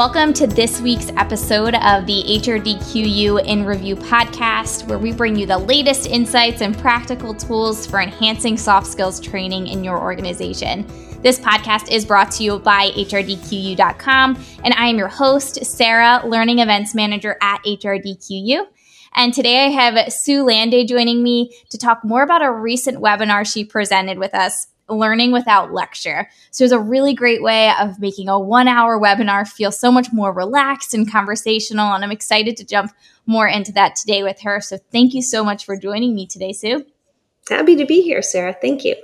[0.00, 5.44] Welcome to this week's episode of the HRDQU in Review podcast, where we bring you
[5.44, 10.86] the latest insights and practical tools for enhancing soft skills training in your organization.
[11.20, 16.60] This podcast is brought to you by HRDQU.com, and I am your host, Sarah, Learning
[16.60, 18.64] Events Manager at HRDQU.
[19.12, 23.46] And today I have Sue Landay joining me to talk more about a recent webinar
[23.46, 26.28] she presented with us learning without lecture.
[26.50, 30.12] So it's a really great way of making a one hour webinar feel so much
[30.12, 31.92] more relaxed and conversational.
[31.92, 32.92] And I'm excited to jump
[33.26, 34.60] more into that today with her.
[34.60, 36.84] So thank you so much for joining me today, Sue.
[37.48, 38.56] Happy to be here, Sarah.
[38.60, 38.96] Thank you.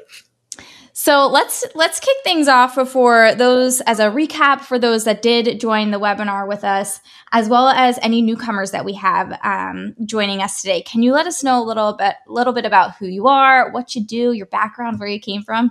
[0.99, 5.61] So let's let's kick things off before those as a recap for those that did
[5.61, 7.01] join the webinar with us,
[7.33, 10.81] as well as any newcomers that we have um, joining us today.
[10.81, 13.71] Can you let us know a little bit a little bit about who you are,
[13.73, 15.71] what you do, your background, where you came from?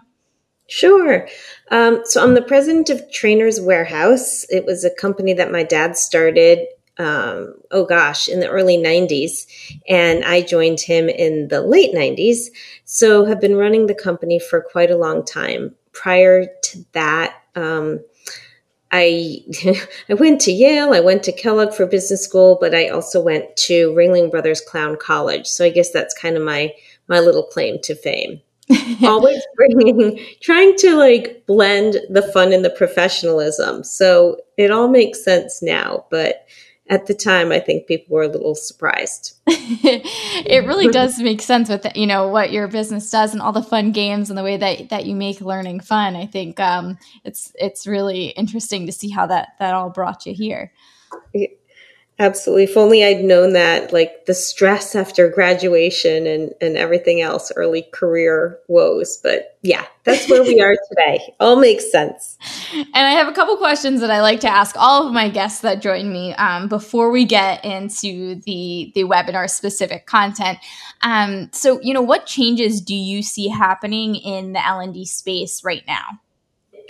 [0.68, 1.28] Sure.
[1.70, 4.46] Um, so I'm the president of Trainers Warehouse.
[4.50, 9.48] It was a company that my dad started um, oh gosh, in the early 90s.
[9.90, 12.48] And I joined him in the late 90s.
[12.86, 15.76] So have been running the company for quite a long time.
[15.92, 18.00] Prior to that, um,
[18.92, 19.40] I
[20.10, 23.56] I went to Yale, I went to Kellogg for business school, but I also went
[23.58, 25.48] to Ringling Brothers Clown College.
[25.48, 26.74] So I guess that's kind of my
[27.08, 28.42] my little claim to fame.
[29.04, 33.84] Always bringing trying to like blend the fun and the professionalism.
[33.84, 36.46] So it all makes sense now, but
[36.88, 39.34] at the time i think people were a little surprised.
[40.48, 43.64] It really does make sense with you know what your business does and all the
[43.64, 46.16] fun games and the way that that you make learning fun.
[46.16, 50.34] I think um, it's it's really interesting to see how that that all brought you
[50.36, 50.72] here
[52.18, 52.64] Absolutely.
[52.64, 57.82] If only I'd known that, like the stress after graduation and, and everything else, early
[57.92, 59.20] career woes.
[59.22, 61.34] But yeah, that's where we are today.
[61.42, 62.38] All makes sense.
[62.74, 65.60] And I have a couple questions that I like to ask all of my guests
[65.62, 70.60] that join me um, before we get into the the webinar specific content.
[71.02, 75.06] Um, so, you know, what changes do you see happening in the L and D
[75.06, 76.22] space right now?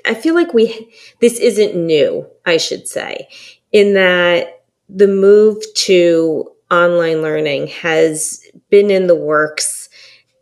[0.06, 2.28] I feel like we this isn't new.
[2.46, 3.28] I should say,
[3.72, 4.55] in that
[4.90, 9.90] the move to online learning has been in the works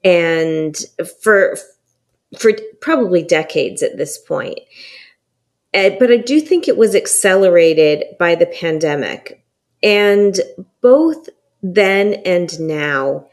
[0.04, 0.76] and
[1.22, 1.58] for
[2.38, 4.60] for probably decades at this point.
[5.72, 9.46] but I do think it was accelerated by the pandemic.
[9.84, 10.40] And
[10.82, 11.30] both
[11.62, 13.28] then and now,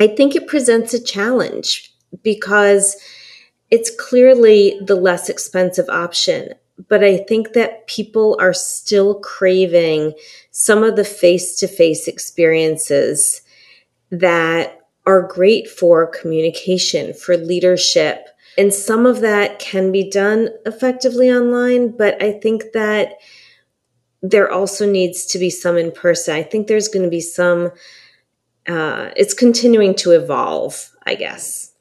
[0.00, 2.96] I think it presents a challenge because
[3.70, 6.54] it's clearly the less expensive option
[6.88, 10.14] but I think that people are still craving
[10.50, 13.42] some of the face to face experiences
[14.10, 18.28] that are great for communication, for leadership.
[18.58, 23.18] And some of that can be done effectively online, but I think that
[24.22, 26.34] there also needs to be some in person.
[26.34, 27.70] I think there's going to be some,
[28.66, 31.72] uh, it's continuing to evolve, I guess.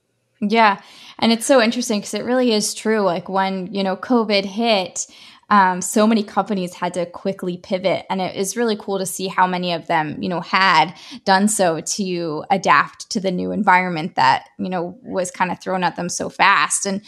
[0.41, 0.81] Yeah.
[1.19, 3.01] And it's so interesting because it really is true.
[3.01, 5.07] Like when, you know, COVID hit,
[5.49, 8.05] um, so many companies had to quickly pivot.
[8.09, 10.93] And it is really cool to see how many of them, you know, had
[11.23, 15.83] done so to adapt to the new environment that, you know, was kind of thrown
[15.83, 16.85] at them so fast.
[16.85, 17.01] And,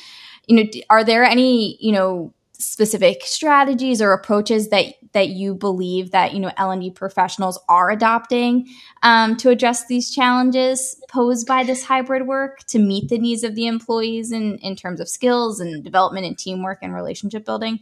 [0.48, 6.12] you know, are there any, you know, specific strategies or approaches that that you believe
[6.12, 8.68] that you know L&D professionals are adopting
[9.04, 13.56] um, to address these challenges posed by this hybrid work to meet the needs of
[13.56, 17.80] the employees in, in terms of skills and development and teamwork and relationship building?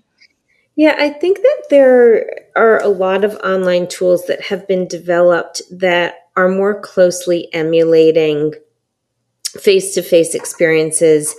[0.75, 2.25] Yeah, I think that there
[2.57, 8.53] are a lot of online tools that have been developed that are more closely emulating
[9.57, 11.33] face to face experiences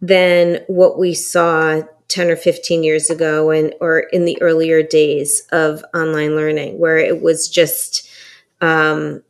[0.00, 5.46] than what we saw 10 or 15 years ago and or in the earlier days
[5.52, 8.08] of online learning where it was just
[8.60, 9.22] um,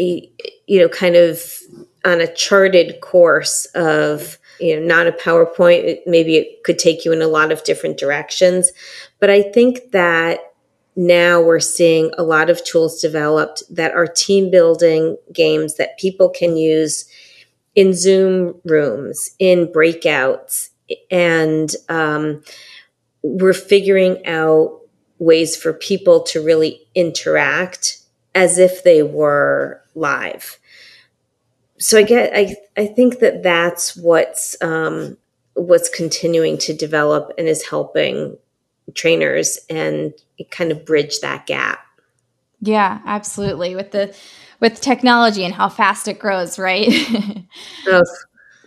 [0.00, 0.30] a,
[0.66, 1.42] you know kind of
[2.04, 5.84] on a charted course of you know not a powerpoint.
[5.84, 8.72] It, maybe it could take you in a lot of different directions.
[9.20, 10.40] But i think that
[10.96, 16.28] now we're seeing a lot of tools developed that are team building games that people
[16.28, 17.06] can use
[17.74, 20.70] in zoom rooms in breakouts
[21.10, 22.42] and um,
[23.22, 24.80] we're figuring out
[25.18, 27.98] ways for people to really interact
[28.34, 30.58] as if they were live.
[31.78, 35.16] So I get, I, I think that that's what's um,
[35.54, 38.36] what's continuing to develop and is helping
[38.94, 40.14] trainers and
[40.50, 41.84] kind of bridge that gap.
[42.60, 43.74] Yeah, absolutely.
[43.74, 44.14] With the
[44.60, 46.88] with technology and how fast it grows, right?
[47.88, 48.02] oh,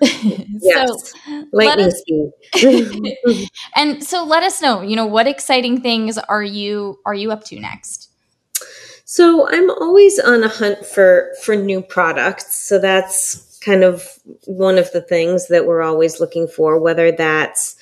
[0.61, 1.11] yes.
[1.11, 3.49] so lightning us, speed.
[3.75, 7.43] and so let us know, you know, what exciting things are you are you up
[7.45, 8.09] to next?
[9.05, 12.55] So I'm always on a hunt for for new products.
[12.55, 14.07] So that's kind of
[14.45, 17.75] one of the things that we're always looking for, whether that's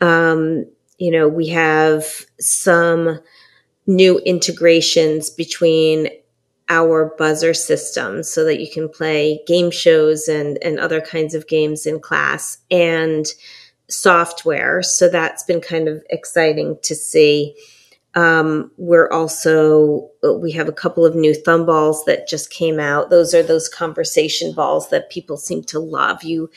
[0.00, 0.66] um,
[0.98, 2.04] you know, we have
[2.40, 3.20] some
[3.86, 6.08] new integrations between
[6.68, 11.46] our buzzer system so that you can play game shows and, and other kinds of
[11.46, 13.26] games in class and
[13.88, 14.82] software.
[14.82, 17.54] So that's been kind of exciting to see.
[18.14, 20.08] Um, we're also,
[20.38, 23.10] we have a couple of new thumb balls that just came out.
[23.10, 26.22] Those are those conversation balls that people seem to love.
[26.22, 26.48] You,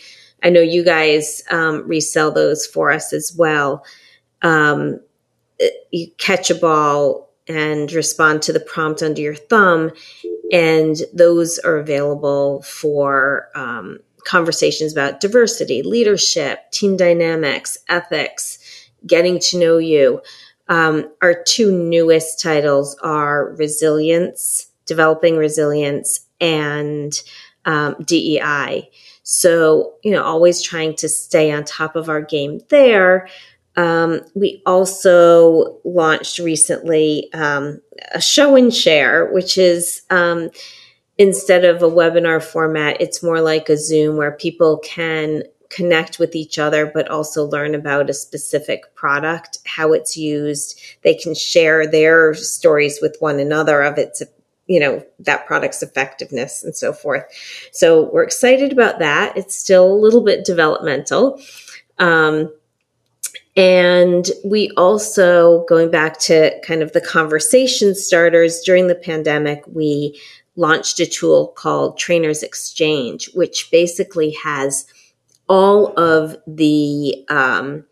[0.44, 3.83] I know you guys um, resell those for us as well.
[4.42, 5.01] Um,
[5.92, 9.92] you catch a ball and respond to the prompt under your thumb.
[10.52, 18.60] And those are available for um, conversations about diversity, leadership, team dynamics, ethics,
[19.06, 20.22] getting to know you.
[20.70, 27.14] Um, our two newest titles are Resilience, Developing Resilience, and
[27.66, 28.90] um, DEI.
[29.24, 33.28] So, you know, always trying to stay on top of our game there.
[33.78, 37.80] Um, we also launched recently um,
[38.14, 40.50] a show and share, which is um,
[41.18, 46.36] instead of a webinar format, it's more like a Zoom where people can connect with
[46.36, 50.80] each other, but also learn about a specific product, how it's used.
[51.04, 54.24] They can share their stories with one another of its
[54.68, 57.24] you know that product's effectiveness and so forth.
[57.72, 59.38] So we're excited about that.
[59.38, 61.40] It's still a little bit developmental.
[62.00, 62.54] Um,
[63.58, 70.19] and we also, going back to kind of the conversation starters during the pandemic, we
[70.56, 74.86] launched a tool called Trainers Exchange, which basically has
[75.50, 77.84] all of the um,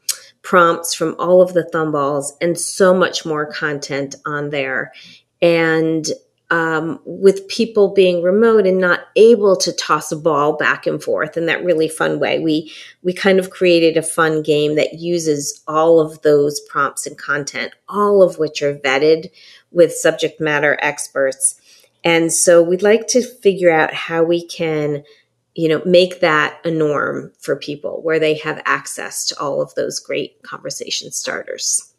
[0.43, 4.93] prompts from all of the thumb balls and so much more content on there.
[5.41, 6.05] And
[6.51, 11.37] um, with people being remote and not able to toss a ball back and forth
[11.37, 12.39] in that really fun way.
[12.39, 12.71] We
[13.01, 17.73] we kind of created a fun game that uses all of those prompts and content,
[17.89, 19.31] all of which are vetted
[19.71, 21.59] with subject matter experts.
[22.03, 25.03] And so we'd like to figure out how we can,
[25.55, 29.73] you know, make that a norm for people where they have access to all of
[29.73, 31.94] those great conversation starters.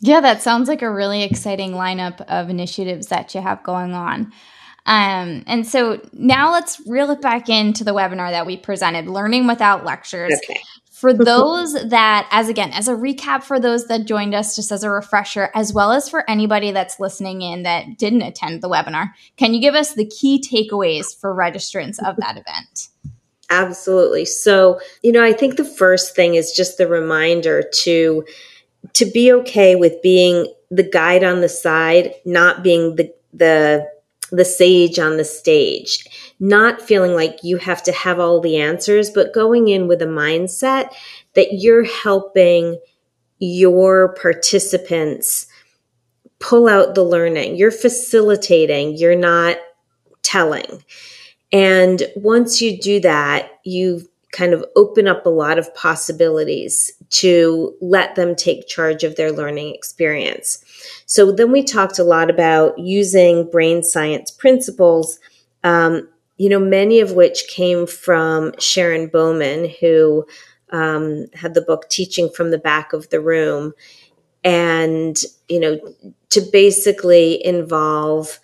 [0.00, 4.32] Yeah, that sounds like a really exciting lineup of initiatives that you have going on.
[4.86, 9.46] Um, and so now let's reel it back into the webinar that we presented, Learning
[9.46, 10.32] Without Lectures.
[10.44, 10.60] Okay.
[10.90, 14.82] For those that, as again, as a recap for those that joined us, just as
[14.82, 19.12] a refresher, as well as for anybody that's listening in that didn't attend the webinar,
[19.38, 22.88] can you give us the key takeaways for registrants of that event?
[23.48, 24.26] Absolutely.
[24.26, 28.24] So, you know, I think the first thing is just the reminder to
[28.94, 33.88] to be okay with being the guide on the side, not being the the
[34.32, 36.04] the sage on the stage,
[36.38, 40.06] not feeling like you have to have all the answers, but going in with a
[40.06, 40.92] mindset
[41.34, 42.78] that you're helping
[43.40, 45.46] your participants
[46.38, 47.56] pull out the learning.
[47.56, 49.56] You're facilitating, you're not
[50.22, 50.84] telling.
[51.52, 57.74] And once you do that, you kind of open up a lot of possibilities to
[57.80, 60.64] let them take charge of their learning experience.
[61.06, 65.18] So then we talked a lot about using brain science principles,
[65.64, 70.24] um, you know, many of which came from Sharon Bowman, who
[70.70, 73.72] um, had the book Teaching from the Back of the Room.
[74.42, 75.78] And, you know,
[76.30, 78.38] to basically involve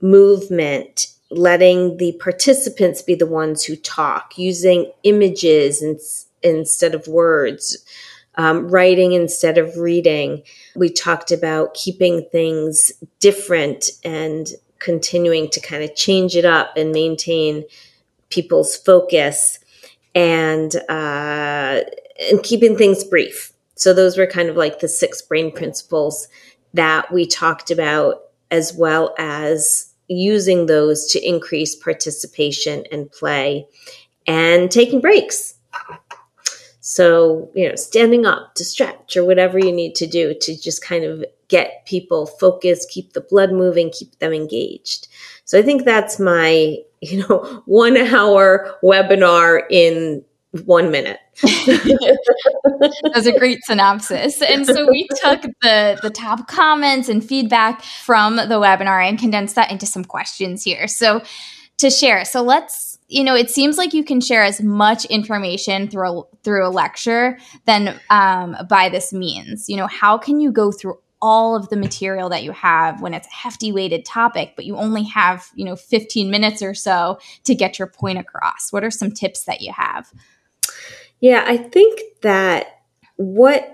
[0.00, 5.98] movement letting the participants be the ones who talk, using images in,
[6.54, 7.76] instead of words,
[8.36, 10.42] um, writing instead of reading.
[10.74, 14.48] We talked about keeping things different and
[14.78, 17.64] continuing to kind of change it up and maintain
[18.30, 19.58] people's focus
[20.14, 21.80] and uh,
[22.30, 23.52] and keeping things brief.
[23.74, 26.28] So those were kind of like the six brain principles
[26.74, 33.66] that we talked about, as well as using those to increase participation and play
[34.26, 35.54] and taking breaks.
[36.88, 40.84] So, you know, standing up to stretch or whatever you need to do to just
[40.84, 45.08] kind of get people focused, keep the blood moving, keep them engaged.
[45.44, 50.24] So I think that's my, you know, one hour webinar in
[50.64, 51.18] one minute.
[51.42, 54.40] That's a great synopsis.
[54.40, 59.54] And so we took the the top comments and feedback from the webinar and condensed
[59.56, 60.88] that into some questions here.
[60.88, 61.20] So
[61.78, 62.24] to share.
[62.24, 66.22] So let's you know, it seems like you can share as much information through a,
[66.42, 69.68] through a lecture than um, by this means.
[69.68, 73.14] You know, how can you go through all of the material that you have when
[73.14, 77.18] it's a hefty weighted topic, but you only have, you know, 15 minutes or so
[77.44, 78.72] to get your point across?
[78.72, 80.12] What are some tips that you have?
[81.20, 82.80] Yeah, I think that
[83.16, 83.72] what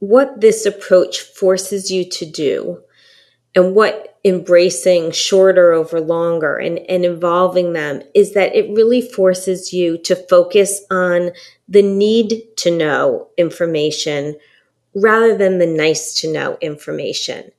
[0.00, 2.82] what this approach forces you to do
[3.54, 9.72] and what embracing shorter over longer and, and involving them is that it really forces
[9.72, 11.30] you to focus on
[11.68, 14.36] the need to know information
[14.94, 17.50] rather than the nice to know information.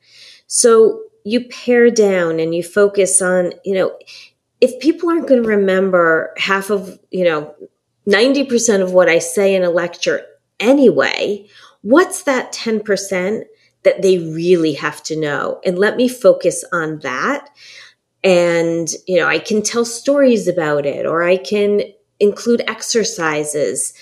[0.48, 3.98] So you pare down and you focus on, you know,
[4.60, 7.56] if people aren't going to remember half of, you know,
[8.08, 10.24] 90% of what I say in a lecture
[10.60, 11.48] anyway,
[11.82, 13.44] what's that 10%
[13.84, 15.60] that they really have to know?
[15.66, 17.50] And let me focus on that.
[18.24, 21.82] And, you know, I can tell stories about it or I can
[22.20, 23.94] include exercises.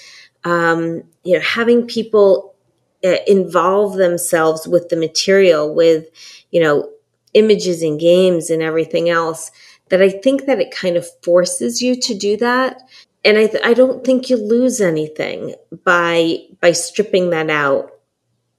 [0.43, 2.55] Um, you know, having people
[3.03, 6.07] uh, involve themselves with the material, with,
[6.51, 6.89] you know,
[7.33, 9.51] images and games and everything else
[9.89, 12.81] that I think that it kind of forces you to do that.
[13.23, 17.98] And I, th- I don't think you lose anything by by stripping that out.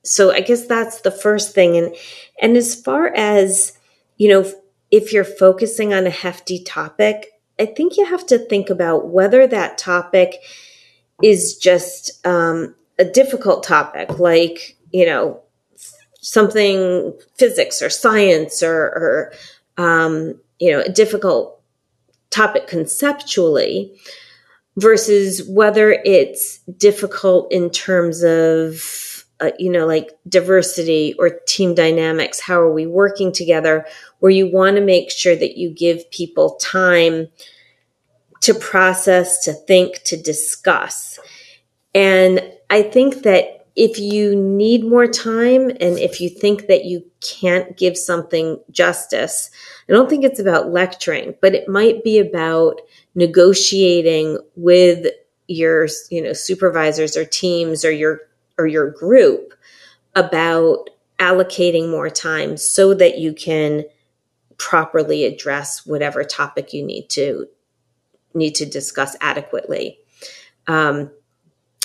[0.03, 1.77] So I guess that's the first thing.
[1.77, 1.95] And
[2.41, 3.77] and as far as
[4.17, 4.51] you know,
[4.91, 9.47] if you're focusing on a hefty topic, I think you have to think about whether
[9.47, 10.37] that topic
[11.23, 15.43] is just um, a difficult topic, like you know
[16.21, 19.33] something physics or science or, or
[19.79, 21.61] um, you know a difficult
[22.31, 23.95] topic conceptually
[24.77, 29.10] versus whether it's difficult in terms of
[29.41, 33.87] uh, you know like diversity or team dynamics how are we working together
[34.19, 37.29] where you want to make sure that you give people time
[38.41, 41.19] to process to think to discuss.
[41.95, 47.05] And i think that if you need more time and if you think that you
[47.21, 49.51] can't give something justice
[49.89, 52.81] i don't think it's about lecturing but it might be about
[53.15, 55.07] negotiating with
[55.49, 58.21] your you know supervisors or teams or your
[58.61, 59.55] or your group
[60.15, 63.85] about allocating more time so that you can
[64.59, 67.47] properly address whatever topic you need to
[68.35, 69.99] need to discuss adequately
[70.67, 71.11] um,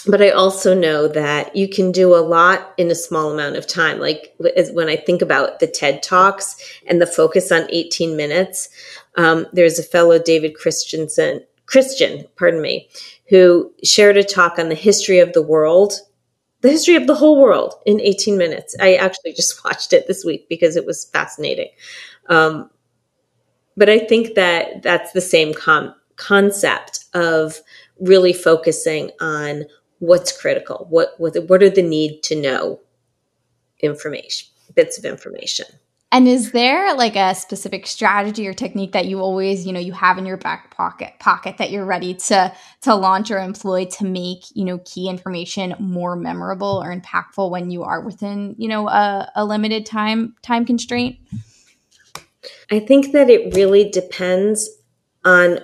[0.08, 3.66] but I also know that you can do a lot in a small amount of
[3.66, 4.00] time.
[4.00, 6.56] Like when I think about the TED Talks
[6.86, 8.70] and the focus on 18 minutes,
[9.16, 12.88] um, there's a fellow, David Christensen, Christian, pardon me,
[13.30, 15.94] who shared a talk on the history of the world,
[16.66, 18.76] the history of the whole world in 18 minutes.
[18.80, 21.70] I actually just watched it this week because it was fascinating.
[22.28, 22.72] Um,
[23.78, 27.60] but I think that that's the same com- concept of
[28.00, 29.66] really focusing on
[30.00, 32.80] what's critical, what what what are the need to know
[33.80, 35.68] information, bits of information.
[36.16, 39.92] And is there like a specific strategy or technique that you always, you know, you
[39.92, 42.54] have in your back pocket pocket that you're ready to
[42.84, 47.70] to launch or employ to make, you know, key information more memorable or impactful when
[47.70, 51.18] you are within, you know, a, a limited time time constraint?
[52.72, 54.70] I think that it really depends
[55.26, 55.60] on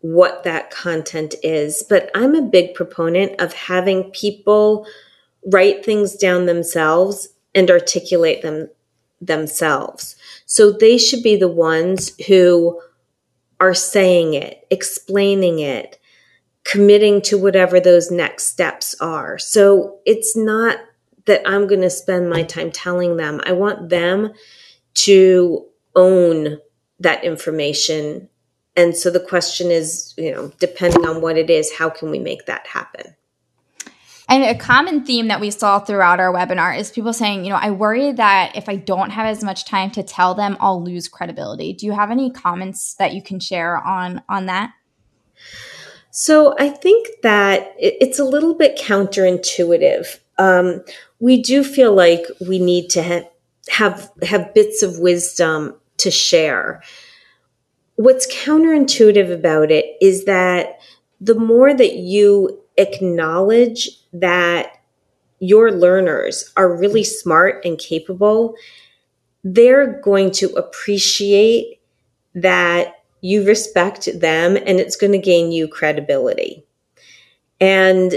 [0.00, 1.84] what that content is.
[1.88, 4.84] But I'm a big proponent of having people
[5.46, 8.68] write things down themselves and articulate them
[9.24, 10.16] themselves.
[10.46, 12.80] So they should be the ones who
[13.60, 15.98] are saying it, explaining it,
[16.64, 19.38] committing to whatever those next steps are.
[19.38, 20.78] So it's not
[21.26, 23.40] that I'm going to spend my time telling them.
[23.44, 24.32] I want them
[24.94, 26.58] to own
[26.98, 28.28] that information
[28.76, 32.18] and so the question is, you know, depending on what it is, how can we
[32.18, 33.14] make that happen?
[34.32, 37.58] And a common theme that we saw throughout our webinar is people saying, you know,
[37.60, 41.06] I worry that if I don't have as much time to tell them, I'll lose
[41.06, 41.74] credibility.
[41.74, 44.72] Do you have any comments that you can share on on that?
[46.12, 50.18] So I think that it's a little bit counterintuitive.
[50.38, 50.82] Um,
[51.20, 53.28] we do feel like we need to ha-
[53.68, 56.82] have have bits of wisdom to share
[57.96, 60.80] what's counterintuitive about it is that
[61.20, 64.78] the more that you acknowledge that
[65.38, 68.54] your learners are really smart and capable,
[69.44, 71.80] they're going to appreciate
[72.34, 76.64] that you respect them and it's going to gain you credibility.
[77.60, 78.14] And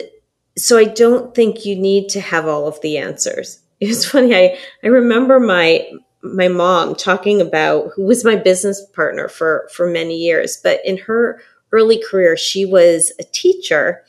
[0.57, 3.59] so I don't think you need to have all of the answers.
[3.81, 4.33] It's funny.
[4.33, 5.85] I, I remember my,
[6.21, 10.97] my mom talking about who was my business partner for for many years but in
[10.97, 11.41] her
[11.75, 14.03] early career, she was a teacher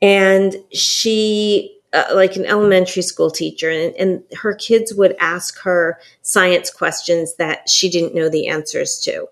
[0.00, 5.98] and she uh, like an elementary school teacher and, and her kids would ask her
[6.22, 9.26] science questions that she didn't know the answers to.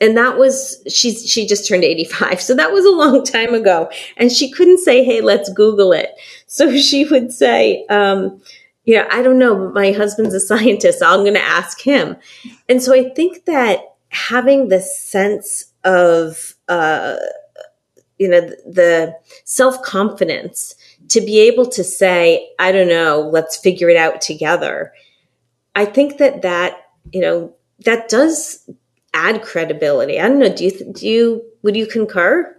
[0.00, 3.90] And that was she she just turned 85 so that was a long time ago.
[4.16, 6.10] And she couldn't say hey let's google it.
[6.46, 8.40] So she would say um,
[8.84, 11.80] you know i don't know but my husband's a scientist so i'm going to ask
[11.80, 12.16] him.
[12.68, 17.16] And so i think that having the sense of uh,
[18.18, 20.74] you know the self-confidence
[21.08, 24.92] to be able to say, I don't know, let's figure it out together.
[25.74, 26.76] I think that that,
[27.12, 28.68] you know, that does
[29.14, 30.20] add credibility.
[30.20, 30.54] I don't know.
[30.54, 32.54] Do you, do you, would you concur?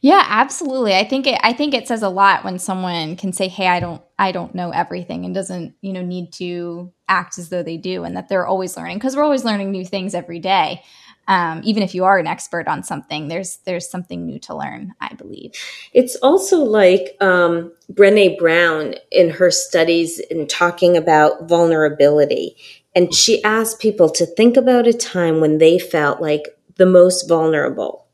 [0.00, 0.94] Yeah, absolutely.
[0.94, 3.80] I think it I think it says a lot when someone can say, "Hey, I
[3.80, 7.78] don't I don't know everything," and doesn't, you know, need to act as though they
[7.78, 10.82] do and that they're always learning because we're always learning new things every day
[11.28, 14.94] um, even if you are an expert on something there's there's something new to learn
[15.00, 15.52] i believe.
[15.92, 22.56] It's also like um, Brené Brown in her studies in talking about vulnerability.
[22.94, 27.28] And she asked people to think about a time when they felt like the most
[27.28, 28.06] vulnerable.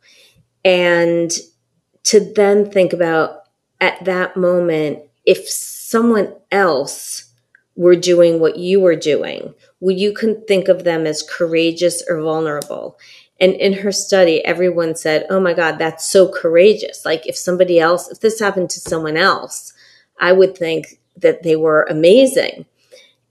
[0.64, 1.30] And
[2.04, 3.42] to then think about
[3.80, 7.26] at that moment if someone else
[7.76, 12.98] were doing what you were doing you can think of them as courageous or vulnerable.
[13.40, 17.04] And in her study, everyone said, Oh my God, that's so courageous.
[17.04, 19.72] Like if somebody else, if this happened to someone else,
[20.18, 22.66] I would think that they were amazing.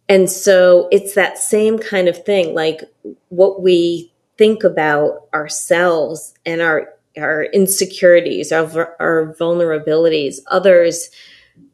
[0.08, 2.82] And so it's that same kind of thing, like
[3.29, 11.10] what we think about ourselves and our our insecurities, our, our vulnerabilities, others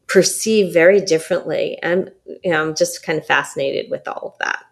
[0.08, 1.78] perceive very differently.
[1.82, 2.12] And
[2.44, 4.64] you know, I'm just kind of fascinated with all of that.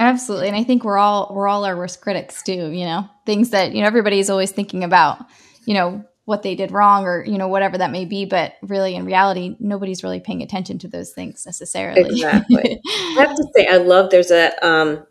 [0.00, 0.48] Absolutely.
[0.48, 3.08] And I think we're all we're all our worst critics too, you know.
[3.26, 5.18] Things that, you know, everybody's always thinking about,
[5.64, 8.94] you know, what they did wrong or, you know, whatever that may be, but really
[8.94, 12.02] in reality, nobody's really paying attention to those things necessarily.
[12.02, 12.80] Exactly.
[12.86, 15.04] I have to say I love there's a um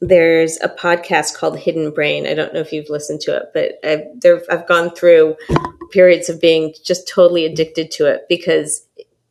[0.00, 2.26] there's a podcast called Hidden Brain.
[2.26, 5.36] I don't know if you've listened to it, but I've I've gone through
[5.90, 8.86] periods of being just totally addicted to it because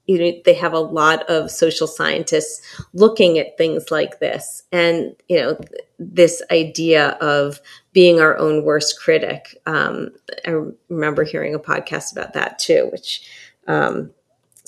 [0.08, 2.62] you know they have a lot of social scientists
[2.94, 5.60] looking at things like this and you know
[6.00, 7.62] this idea of
[7.94, 10.10] being our own worst critic um,
[10.46, 10.56] i
[10.90, 13.30] remember hearing a podcast about that too which
[13.68, 14.12] um,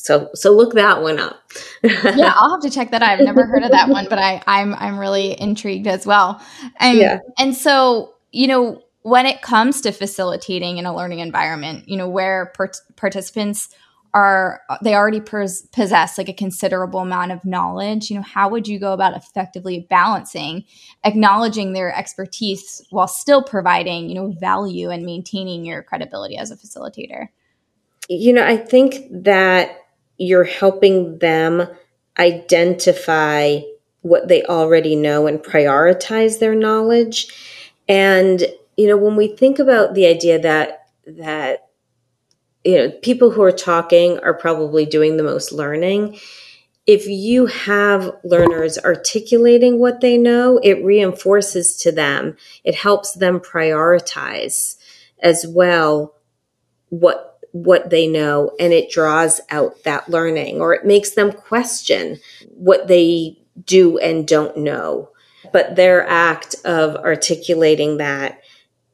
[0.06, 1.42] so so look that one up.
[1.84, 4.74] Yeah i'll have to check that i've never heard of that one but i i'm
[4.76, 6.42] i'm really intrigued as well.
[6.80, 7.20] And yeah.
[7.38, 12.10] and so you know when it comes to facilitating in a learning environment you know
[12.10, 12.54] where
[12.96, 13.70] participants
[14.14, 18.68] are they already pers- possess like a considerable amount of knowledge you know how would
[18.68, 20.64] you go about effectively balancing
[21.04, 26.56] acknowledging their expertise while still providing you know value and maintaining your credibility as a
[26.56, 27.28] facilitator?
[28.10, 29.78] You know i think that
[30.20, 31.68] you're helping them
[32.20, 33.60] identify
[34.02, 37.28] what they already know and prioritize their knowledge
[37.88, 38.46] and
[38.78, 41.70] you know when we think about the idea that that
[42.64, 46.20] you know, people who are talking are probably doing the most learning.
[46.86, 53.40] If you have learners articulating what they know, it reinforces to them, it helps them
[53.40, 54.78] prioritize
[55.22, 56.16] as well
[56.90, 62.20] what what they know and it draws out that learning or it makes them question
[62.50, 65.10] what they do and don't know
[65.52, 68.42] but their act of articulating that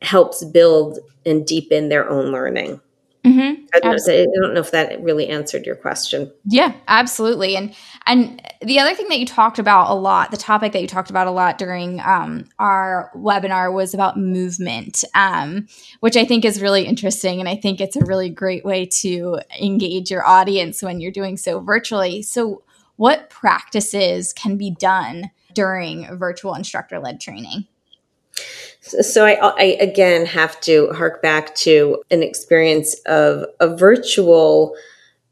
[0.01, 2.79] helps build and deepen their own learning
[3.25, 3.65] Mm-hmm.
[3.73, 6.31] I, don't know, I don't know if that really answered your question.
[6.45, 7.55] Yeah, absolutely.
[7.55, 7.75] And
[8.07, 11.09] and the other thing that you talked about a lot, the topic that you talked
[11.09, 15.67] about a lot during um, our webinar was about movement, um,
[16.01, 19.39] which I think is really interesting, and I think it's a really great way to
[19.59, 22.21] engage your audience when you're doing so virtually.
[22.21, 22.63] So,
[22.97, 27.67] what practices can be done during virtual instructor led training?
[28.81, 34.75] So I, I again have to hark back to an experience of a virtual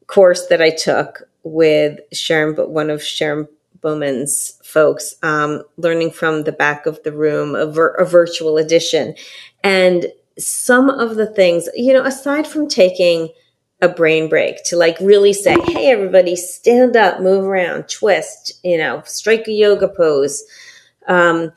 [0.07, 3.47] course that I took with Sharon, but one of Sharon
[3.81, 9.15] Bowman's folks, um, learning from the back of the room, a, vir- a virtual edition.
[9.63, 10.07] And
[10.39, 13.29] some of the things, you know, aside from taking
[13.81, 18.77] a brain break to like really say, hey, everybody, stand up, move around, twist, you
[18.77, 20.43] know, strike a yoga pose.
[21.07, 21.51] Um,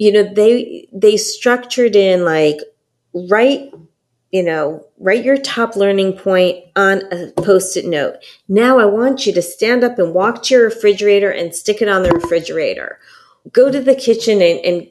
[0.00, 2.56] you know they they structured in like
[3.12, 3.70] write
[4.30, 8.16] you know write your top learning point on a post-it note.
[8.48, 11.88] Now i want you to stand up and walk to your refrigerator and stick it
[11.88, 12.98] on the refrigerator.
[13.52, 14.88] Go to the kitchen and, and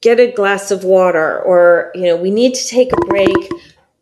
[0.00, 3.50] get a glass of water or you know we need to take a break.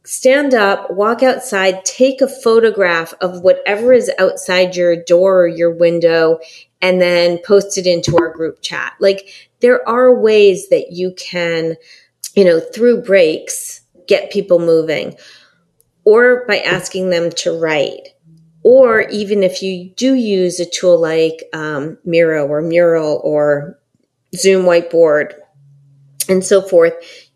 [0.05, 5.75] Stand up walk outside take a photograph of whatever is outside your door or your
[5.75, 6.39] window
[6.81, 8.93] and then post it into our group chat.
[9.01, 11.75] Like there are ways that you can
[12.37, 15.15] you know through breaks get people moving
[16.05, 18.09] or by asking them to write
[18.67, 23.79] or even if you do use a tool like um, Miro or Mural or
[24.35, 25.35] Zoom whiteboard
[26.29, 26.95] and so forth,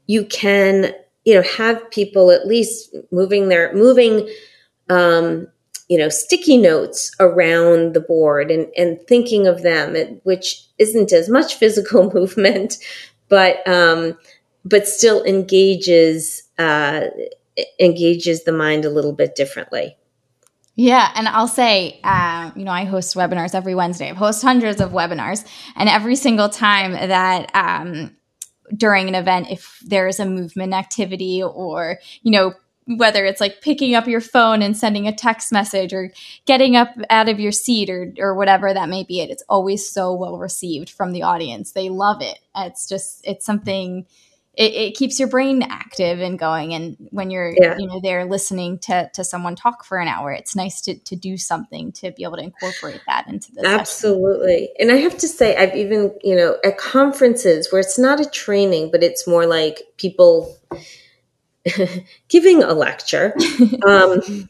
[0.09, 0.92] you can,
[1.24, 4.28] you know, have people at least moving their, moving,
[4.88, 5.46] um,
[5.88, 11.28] you know, sticky notes around the board and, and thinking of them, which isn't as
[11.28, 12.78] much physical movement,
[13.28, 14.18] but, um,
[14.64, 17.08] but still engages, uh,
[17.78, 19.96] engages the mind a little bit differently.
[20.76, 24.10] Yeah, and I'll say, uh, you know, I host webinars every Wednesday.
[24.10, 25.44] I've hosted hundreds of webinars,
[25.76, 28.16] and every single time that um,
[28.76, 32.54] during an event if there's a movement activity or, you know,
[32.86, 36.12] whether it's like picking up your phone and sending a text message or
[36.46, 39.88] getting up out of your seat or, or whatever that may be it it's always
[39.88, 44.06] so well received from the audience they love it it's just it's something
[44.54, 46.74] it, it, keeps your brain active and going.
[46.74, 47.76] And when you're, yeah.
[47.78, 51.14] you know, there listening to, to someone talk for an hour, it's nice to, to
[51.14, 54.66] do something to be able to incorporate that into the Absolutely.
[54.66, 54.74] Session.
[54.80, 58.28] And I have to say, I've even, you know, at conferences where it's not a
[58.28, 60.56] training, but it's more like people
[62.28, 63.34] giving a lecture,
[63.86, 64.48] um,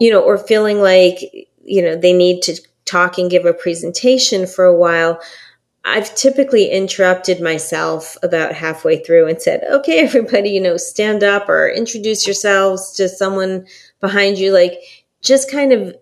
[0.00, 1.20] you know, or feeling like,
[1.64, 5.20] you know, they need to talk and give a presentation for a while.
[5.88, 11.48] I've typically interrupted myself about halfway through and said, okay, everybody, you know, stand up
[11.48, 13.66] or introduce yourselves to someone
[14.00, 14.52] behind you.
[14.52, 14.80] Like
[15.22, 15.96] just kind of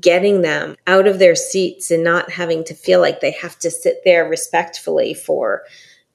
[0.00, 3.70] getting them out of their seats and not having to feel like they have to
[3.70, 5.62] sit there respectfully for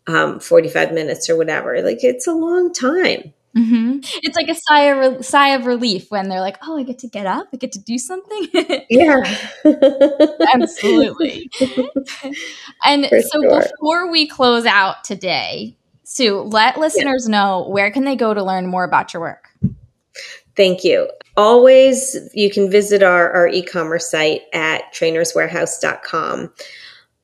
[0.08, 1.82] um, 45 minutes or whatever.
[1.82, 3.34] Like it's a long time.
[3.58, 4.00] Mm-hmm.
[4.24, 7.00] It's like a sigh of re- sigh of relief when they're like, "Oh, I get
[7.00, 8.48] to get up, I get to do something."
[8.90, 9.24] yeah,
[10.54, 11.50] absolutely.
[12.86, 13.62] and For so, sure.
[13.62, 17.32] before we close out today, Sue, let listeners yeah.
[17.32, 19.50] know where can they go to learn more about your work.
[20.56, 21.10] Thank you.
[21.38, 26.52] Always, you can visit our, our e-commerce site at trainerswarehouse.com.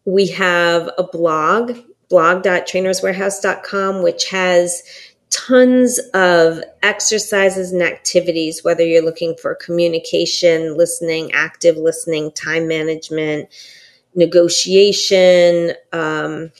[0.05, 1.77] We have a blog,
[2.09, 4.81] blog.trainerswarehouse.com, which has
[5.29, 13.49] tons of exercises and activities, whether you're looking for communication, listening, active listening, time management,
[14.15, 16.51] negotiation, um,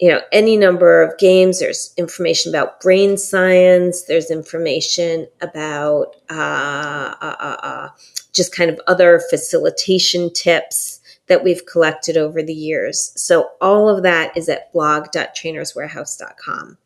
[0.00, 1.60] you know, any number of games.
[1.60, 4.02] There's information about brain science.
[4.02, 7.88] There's information about uh, uh, uh, uh
[8.32, 13.12] just kind of other facilitation tips that we've collected over the years.
[13.16, 16.76] So all of that is at blog.trainerswarehouse.com.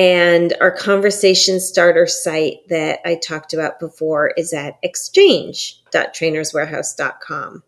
[0.00, 7.62] And our conversation starter site that I talked about before is at exchange.trainerswarehouse.com.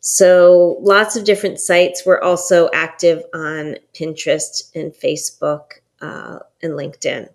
[0.00, 2.06] So lots of different sites.
[2.06, 7.28] We're also active on Pinterest and Facebook uh, and LinkedIn.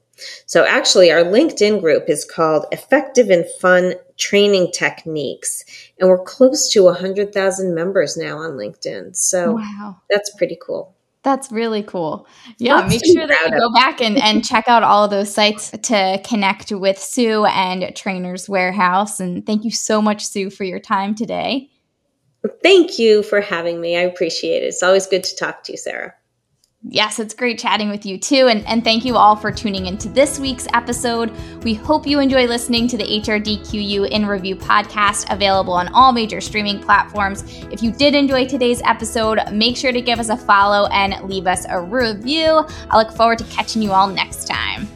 [0.48, 5.63] So actually, our LinkedIn group is called Effective and Fun Training Techniques,
[6.00, 9.15] and we're close to 100,000 members now on LinkedIn.
[9.15, 10.02] So wow.
[10.10, 10.96] that's pretty cool.
[11.23, 12.27] That's really cool.
[12.57, 15.33] Yeah, That's make sure that you go back and, and check out all of those
[15.33, 19.21] sites to connect with Sue and Trainers Warehouse.
[19.21, 21.69] And thank you so much, Sue, for your time today.
[22.62, 23.95] Thank you for having me.
[23.95, 24.67] I appreciate it.
[24.67, 26.13] It's always good to talk to you, Sarah.
[26.86, 28.48] Yes, it's great chatting with you too.
[28.48, 31.32] And, and thank you all for tuning into this week's episode.
[31.63, 36.41] We hope you enjoy listening to the HRDQU in Review podcast, available on all major
[36.41, 37.43] streaming platforms.
[37.72, 41.48] If you did enjoy today's episode, make sure to give us a follow and leave
[41.48, 42.65] us a review.
[42.89, 44.88] I look forward to catching you all next time.